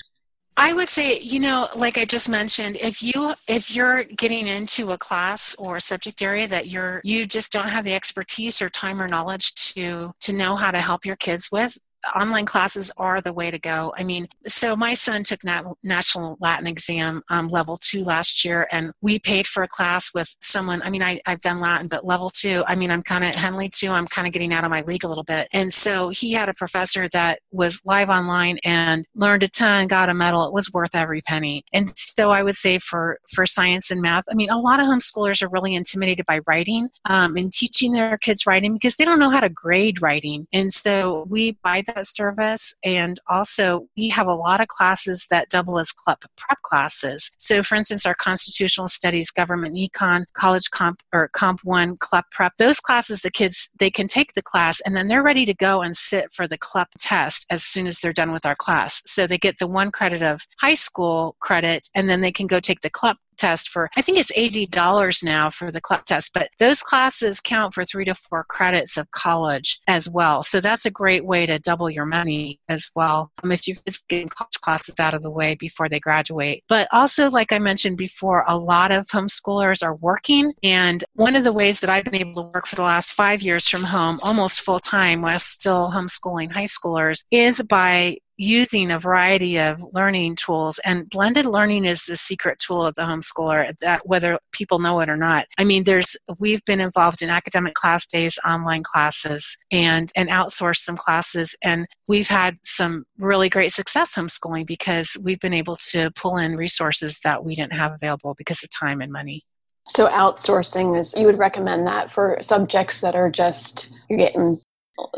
[0.57, 4.91] I would say, you know, like I just mentioned, if you if you're getting into
[4.91, 8.69] a class or a subject area that you're you just don't have the expertise or
[8.69, 11.79] time or knowledge to to know how to help your kids with,
[12.17, 13.93] online classes are the way to go.
[13.97, 18.69] I mean, so my son took nat- National Latin Exam um, level two last year,
[18.71, 20.83] and we paid for a class with someone.
[20.83, 23.69] I mean, I, I've done Latin, but level two, I mean, I'm kind of Henley
[23.69, 25.49] too, I'm kind of getting out of my league a little bit.
[25.53, 30.09] And so he had a professor that was live online and learned a ton, got
[30.09, 30.45] a medal.
[30.45, 31.65] It was worth every penny.
[31.73, 34.87] And so I would say for, for science and math, I mean, a lot of
[34.87, 39.19] homeschoolers are really intimidated by writing um, and teaching their kids writing because they don't
[39.19, 40.47] know how to grade writing.
[40.53, 42.75] And so we buy that service.
[42.85, 47.31] And also, we have a lot of classes that double as prep classes.
[47.39, 52.53] So, for instance, our constitutional studies, government econ, college comp or comp one, CLEP prep,
[52.59, 55.81] those classes, the kids, they can take the class and then they're ready to go
[55.81, 59.03] and sit for the CLEP test as soon as they're done with our class.
[59.07, 62.61] So they get the one credit of high school credit and then they can go
[62.61, 66.51] take the CLEP test for, I think it's $80 now for the CLEP test, but
[66.59, 70.43] those classes count for three to four credits of college as well.
[70.43, 73.77] So that's a great way to double your money as well um, if you're
[74.09, 76.65] getting college classes out of the way before they graduate.
[76.69, 80.53] But also, like I mentioned before, a lot of homeschoolers are working.
[80.63, 83.43] And one of the ways that I've been able to work for the last five
[83.43, 88.99] years from home, almost full time, while still homeschooling high schoolers, is by using a
[88.99, 94.07] variety of learning tools and blended learning is the secret tool of the homeschooler that
[94.07, 95.47] whether people know it or not.
[95.59, 100.79] I mean there's we've been involved in academic class days online classes and and outsourced
[100.79, 106.11] some classes and we've had some really great success homeschooling because we've been able to
[106.13, 109.43] pull in resources that we didn't have available because of time and money.
[109.89, 114.61] So outsourcing is you would recommend that for subjects that are just you're getting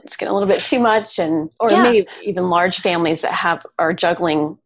[0.05, 1.83] it's getting a little bit too much and or yeah.
[1.83, 4.59] maybe even large families that have are juggling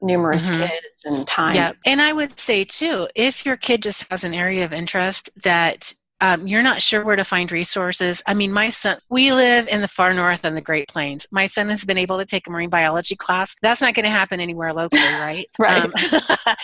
[0.00, 0.62] numerous mm-hmm.
[0.62, 1.54] kids and time.
[1.54, 1.72] Yeah.
[1.86, 5.94] And I would say too, if your kid just has an area of interest that
[6.22, 8.22] um, you're not sure where to find resources.
[8.28, 11.26] I mean, my son, we live in the far north and the Great Plains.
[11.32, 13.56] My son has been able to take a marine biology class.
[13.60, 15.46] That's not going to happen anywhere locally, right?
[15.58, 15.84] right.
[15.84, 15.92] Um,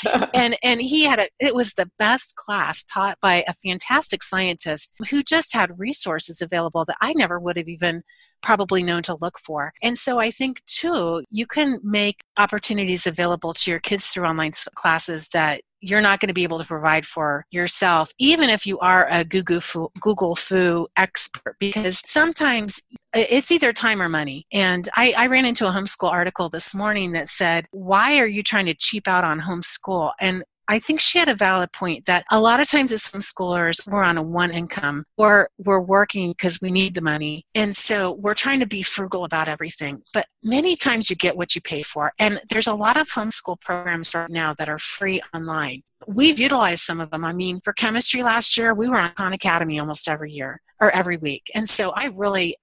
[0.35, 1.29] and and he had a.
[1.41, 6.85] It was the best class taught by a fantastic scientist who just had resources available
[6.85, 8.05] that I never would have even
[8.43, 9.73] probably known to look for.
[9.83, 14.53] And so I think too, you can make opportunities available to your kids through online
[14.77, 18.79] classes that you're not going to be able to provide for yourself, even if you
[18.81, 22.83] are a Google Foo, Google Fu expert, because sometimes
[23.15, 24.47] it's either time or money.
[24.53, 28.43] And I, I, ran into a homeschool article this morning that said, Why are you
[28.43, 30.13] trying to cheap out on homeschool?
[30.21, 33.87] And I think she had a valid point that a lot of times as homeschoolers,
[33.89, 37.47] we're on a one income or we're working because we need the money.
[37.55, 40.03] And so we're trying to be frugal about everything.
[40.13, 42.13] But many times you get what you pay for.
[42.19, 45.83] And there's a lot of homeschool programs right now that are free online.
[46.07, 47.25] We've utilized some of them.
[47.25, 50.91] I mean, for chemistry last year, we were on Khan Academy almost every year or
[50.91, 51.51] every week.
[51.55, 52.57] And so I really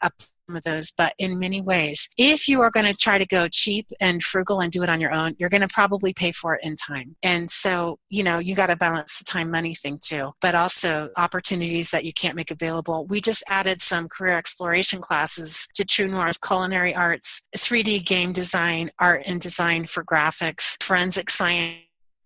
[0.54, 2.10] of those, but in many ways.
[2.18, 5.02] If you are going to try to go cheap and frugal and do it on
[5.02, 7.16] your own, you're going to probably pay for it in time.
[7.24, 11.10] And so, you know, you got to balance the time money thing too, but also
[11.18, 13.06] opportunities that you can't make available.
[13.08, 18.92] We just added some career exploration classes to True North culinary arts, 3D game design,
[19.00, 21.78] art and design for graphics, forensic science.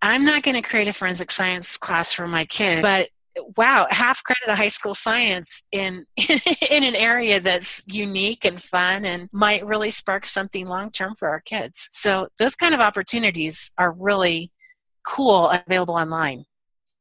[0.02, 3.10] I'm not going to create a forensic science class for my kid, but
[3.58, 6.06] wow, half credit of high school science in
[6.72, 11.30] in an area that's unique and fun and might really spark something long term for
[11.30, 11.90] our kids.
[11.94, 14.52] So those kind of opportunities are really
[15.06, 16.46] cool available online.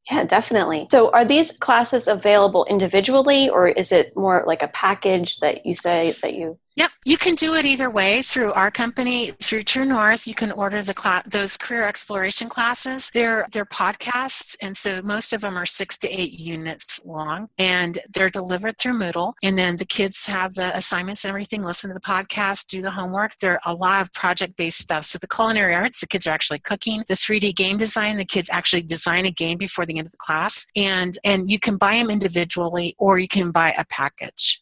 [0.09, 0.87] Yeah, definitely.
[0.89, 5.75] So, are these classes available individually, or is it more like a package that you
[5.75, 9.83] say that you Yep, you can do it either way through our company, through True
[9.83, 10.25] North.
[10.25, 13.09] You can order the cl- those career exploration classes.
[13.09, 17.99] They're they're podcasts, and so most of them are six to eight units long, and
[18.13, 19.33] they're delivered through Moodle.
[19.43, 21.65] And then the kids have the assignments and everything.
[21.65, 23.37] Listen to the podcast, do the homework.
[23.41, 25.03] There are a lot of project based stuff.
[25.03, 27.03] So the culinary arts, the kids are actually cooking.
[27.09, 30.17] The 3D game design, the kids actually design a game before the end of the
[30.17, 34.61] class, and and you can buy them individually or you can buy a package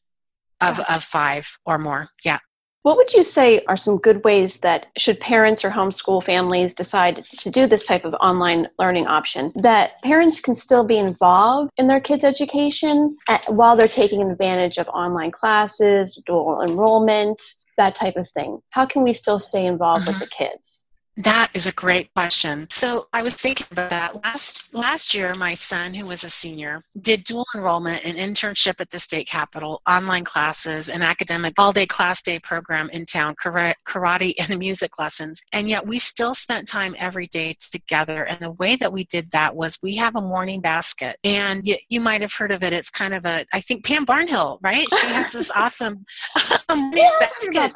[0.61, 2.09] of, of five or more.
[2.23, 2.39] Yeah.
[2.83, 7.21] What would you say are some good ways that should parents or homeschool families decide
[7.21, 11.87] to do this type of online learning option that parents can still be involved in
[11.87, 17.41] their kids' education at, while they're taking advantage of online classes, dual enrollment,
[17.77, 18.59] that type of thing?
[18.69, 20.19] How can we still stay involved mm-hmm.
[20.19, 20.83] with the kids?
[21.17, 22.67] That is a great question.
[22.69, 25.33] So I was thinking about that last last year.
[25.33, 29.81] My son, who was a senior, did dual enrollment and internship at the state capitol,
[29.89, 35.67] online classes, an academic all-day class day program in town, karate and music lessons, and
[35.67, 38.23] yet we still spent time every day together.
[38.23, 41.77] And the way that we did that was we have a morning basket, and you,
[41.89, 42.73] you might have heard of it.
[42.73, 44.85] It's kind of a I think Pam Barnhill, right?
[45.01, 46.05] She has this awesome
[46.69, 47.73] morning yeah, basket,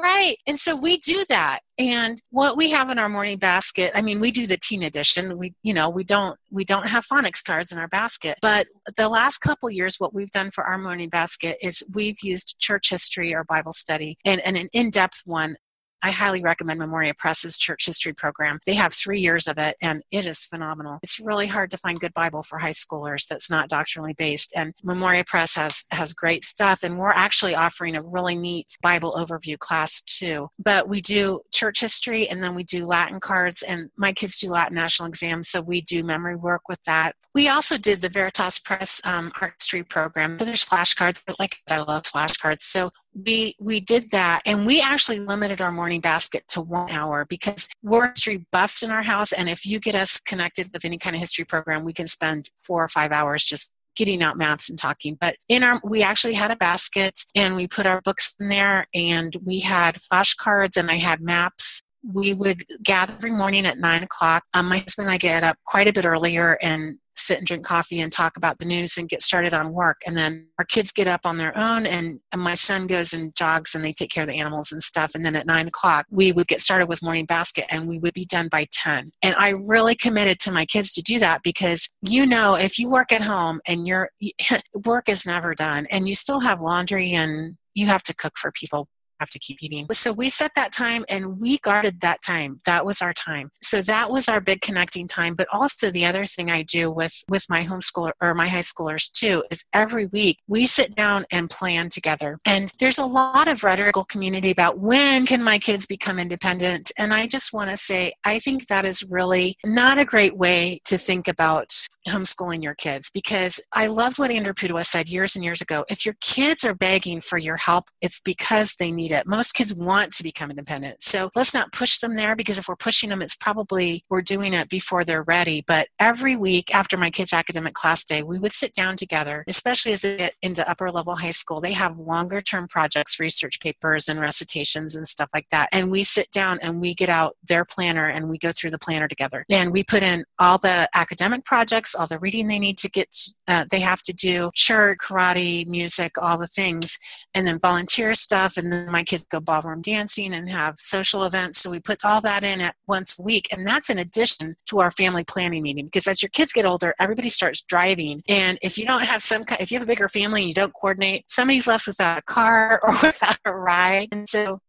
[0.00, 0.36] right?
[0.46, 4.20] And so we do that and what we have in our morning basket i mean
[4.20, 5.38] we do the teen edition.
[5.38, 8.38] We you know we don't we don't have phonics cards in our basket.
[8.42, 8.66] But
[8.96, 12.90] the last couple years what we've done for our morning basket is we've used church
[12.90, 15.56] history or bible study and, and an in-depth one
[16.02, 18.58] I highly recommend Memoria Press's church history program.
[18.66, 20.98] They have three years of it, and it is phenomenal.
[21.02, 24.74] It's really hard to find good Bible for high schoolers that's not doctrinally based, and
[24.82, 26.82] Memoria Press has has great stuff.
[26.82, 30.48] And we're actually offering a really neat Bible overview class too.
[30.58, 34.48] But we do church history, and then we do Latin cards, and my kids do
[34.48, 37.14] Latin national exams, so we do memory work with that.
[37.32, 40.38] We also did the Veritas Press um, art history program.
[40.38, 42.62] So there's flashcards, like I love flashcards.
[42.62, 44.42] So we we did that.
[44.44, 48.90] And we actually limited our morning basket to one hour because we're history buffs in
[48.90, 49.32] our house.
[49.32, 52.50] And if you get us connected with any kind of history program we can spend
[52.58, 55.16] four or five hours just getting out maps and talking.
[55.20, 58.86] But in our we actually had a basket and we put our books in there
[58.94, 61.82] and we had flashcards and i had maps.
[62.02, 64.44] We would gather every morning at nine o'clock.
[64.54, 67.64] Um, my husband and I get up quite a bit earlier and sit and drink
[67.64, 70.00] coffee and talk about the news and get started on work.
[70.06, 73.34] And then our kids get up on their own, and, and my son goes and
[73.36, 75.14] jogs and they take care of the animals and stuff.
[75.14, 78.14] And then at nine o'clock, we would get started with morning basket and we would
[78.14, 79.12] be done by 10.
[79.22, 82.88] And I really committed to my kids to do that because you know, if you
[82.88, 84.10] work at home and your
[84.84, 88.52] work is never done and you still have laundry and you have to cook for
[88.52, 88.88] people
[89.20, 89.86] have to keep eating.
[89.92, 92.60] So we set that time and we guarded that time.
[92.64, 93.50] That was our time.
[93.62, 95.34] So that was our big connecting time.
[95.34, 99.10] But also the other thing I do with with my homeschooler or my high schoolers
[99.10, 102.38] too is every week we sit down and plan together.
[102.46, 106.90] And there's a lot of rhetorical community about when can my kids become independent.
[106.96, 110.80] And I just want to say I think that is really not a great way
[110.86, 111.72] to think about
[112.08, 115.84] homeschooling your kids because I loved what Andrew Pudewa said years and years ago.
[115.88, 119.26] If your kids are begging for your help, it's because they need it.
[119.26, 121.02] Most kids want to become independent.
[121.02, 124.54] So let's not push them there because if we're pushing them, it's probably we're doing
[124.54, 125.64] it before they're ready.
[125.66, 129.92] But every week after my kids' academic class day, we would sit down together, especially
[129.92, 131.60] as they get into upper level high school.
[131.60, 135.68] They have longer term projects, research papers, and recitations and stuff like that.
[135.72, 138.78] And we sit down and we get out their planner and we go through the
[138.78, 139.44] planner together.
[139.50, 143.14] And we put in all the academic projects, all the reading they need to get,
[143.48, 146.98] uh, they have to do, church, karate, music, all the things,
[147.34, 148.56] and then volunteer stuff.
[148.56, 151.58] And then my kids go ballroom dancing and have social events.
[151.58, 153.48] So we put all that in at once a week.
[153.50, 156.94] And that's in addition to our family planning meeting because as your kids get older,
[156.98, 158.22] everybody starts driving.
[158.28, 160.54] And if you don't have some kind, if you have a bigger family and you
[160.54, 164.08] don't coordinate, somebody's left without a car or without a ride.
[164.12, 164.60] And so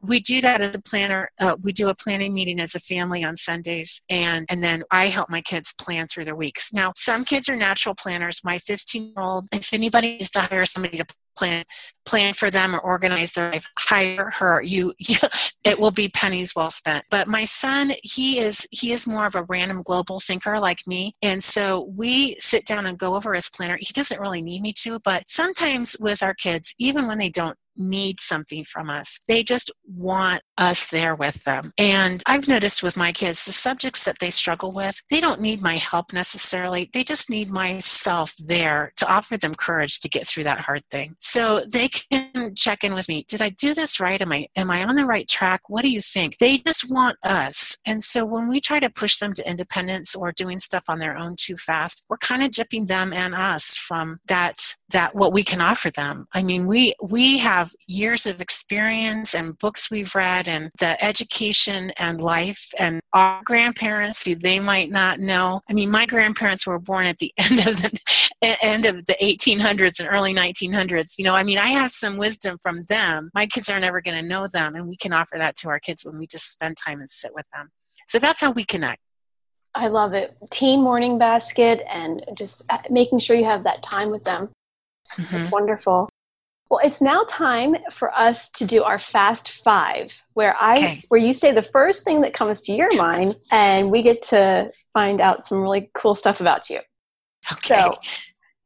[0.00, 1.30] we do that as a planner.
[1.40, 5.08] Uh, we do a planning meeting as a family on Sundays, and and then I
[5.08, 6.72] help my kids plan through their weeks.
[6.72, 8.42] Now, some kids are natural planners.
[8.44, 11.06] My 15 year old, if anybody needs to hire somebody to
[11.36, 11.64] plan
[12.04, 14.62] plan for them or organize their life hire her.
[14.62, 15.16] You, you,
[15.64, 17.04] it will be pennies well spent.
[17.10, 21.14] But my son he is he is more of a random global thinker like me.
[21.22, 23.78] And so we sit down and go over his planner.
[23.80, 27.56] He doesn't really need me to but sometimes with our kids even when they don't
[27.78, 29.20] need something from us.
[29.28, 31.72] They just want us there with them.
[31.78, 35.62] And I've noticed with my kids, the subjects that they struggle with, they don't need
[35.62, 36.90] my help necessarily.
[36.92, 41.16] They just need myself there to offer them courage to get through that hard thing.
[41.20, 43.24] So they can check in with me.
[43.28, 44.20] Did I do this right?
[44.20, 45.62] Am I am I on the right track?
[45.68, 46.38] What do you think?
[46.38, 47.76] They just want us.
[47.86, 51.16] And so when we try to push them to independence or doing stuff on their
[51.16, 55.42] own too fast, we're kind of jipping them and us from that that what we
[55.42, 56.26] can offer them.
[56.32, 61.92] I mean, we we have years of experience and books we've read and the education
[61.98, 65.60] and life and our grandparents who they might not know.
[65.68, 70.00] I mean, my grandparents were born at the end of the end of the 1800s
[70.00, 71.18] and early 1900s.
[71.18, 73.30] You know, I mean, I have some wisdom from them.
[73.34, 75.78] My kids are never going to know them, and we can offer that to our
[75.78, 77.70] kids when we just spend time and sit with them.
[78.06, 79.00] So that's how we connect.
[79.74, 80.36] I love it.
[80.50, 84.48] Teen morning basket and just uh, making sure you have that time with them.
[85.18, 85.36] Mm-hmm.
[85.36, 86.08] It's wonderful.
[86.68, 91.02] Well, it's now time for us to do our fast five, where I okay.
[91.08, 94.70] where you say the first thing that comes to your mind, and we get to
[94.92, 96.80] find out some really cool stuff about you.
[97.52, 97.76] Okay.
[97.76, 97.94] So,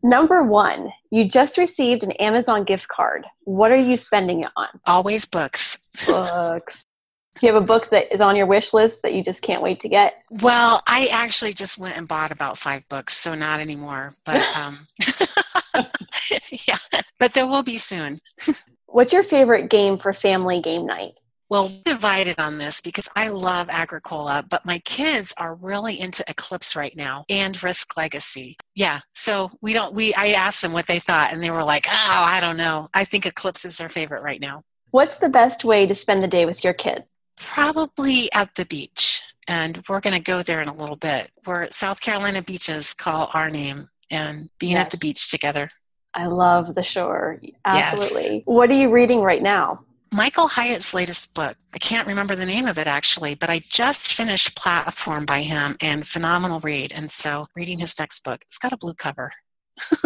[0.03, 3.27] number one, you just received an Amazon gift card.
[3.45, 4.69] What are you spending it on?
[4.87, 5.79] Always books.
[6.07, 6.85] Books.
[7.39, 9.63] Do you have a book that is on your wish list that you just can't
[9.63, 10.15] wait to get?
[10.31, 14.13] Well, I actually just went and bought about five books, so not anymore.
[14.25, 14.87] But um,
[16.69, 16.79] yeah,
[17.21, 18.19] but there will be soon.
[18.87, 21.13] What's your favorite game for family game night?
[21.51, 26.77] Well, divided on this because I love Agricola, but my kids are really into Eclipse
[26.77, 28.57] right now and Risk Legacy.
[28.77, 29.93] Yeah, so we don't.
[29.93, 32.89] We I asked them what they thought, and they were like, "Oh, I don't know.
[32.95, 34.63] I think Eclipse is their favorite right now."
[34.93, 37.05] What's the best way to spend the day with your kids?
[37.37, 41.33] Probably at the beach, and we're going to go there in a little bit.
[41.47, 44.87] Where South Carolina beaches call our name, and being yes.
[44.87, 45.69] at the beach together.
[46.15, 47.41] I love the shore.
[47.65, 48.37] Absolutely.
[48.37, 48.43] Yes.
[48.47, 49.85] What are you reading right now?
[50.13, 51.57] Michael Hyatt's latest book.
[51.73, 55.77] I can't remember the name of it actually, but I just finished Platform by him
[55.81, 56.93] and phenomenal read.
[56.93, 58.43] And so reading his next book.
[58.47, 59.33] It's got a blue cover.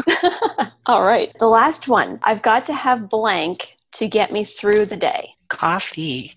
[0.86, 1.34] All right.
[1.40, 2.20] The last one.
[2.22, 5.30] I've got to have blank to get me through the day.
[5.48, 6.34] Coffee.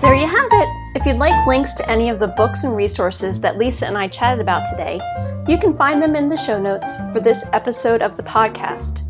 [0.00, 0.68] There you have it.
[0.94, 4.08] If you'd like links to any of the books and resources that Lisa and I
[4.08, 5.00] chatted about today,
[5.48, 9.00] you can find them in the show notes for this episode of the podcast.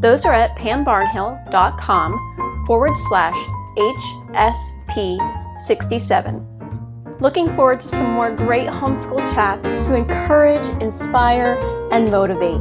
[0.00, 3.36] Those are at pambarnhill.com forward slash
[5.66, 7.20] HSP67.
[7.20, 11.58] Looking forward to some more great homeschool chats to encourage, inspire,
[11.90, 12.60] and motivate.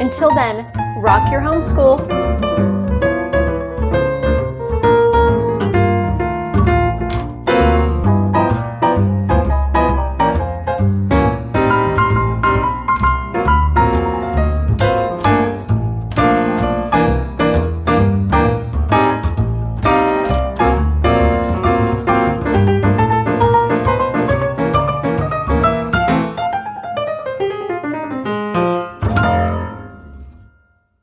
[0.00, 2.81] Until then, rock your homeschool.